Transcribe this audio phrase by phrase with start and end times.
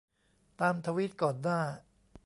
[0.59, 1.59] ตามทวีตก่อนหน้า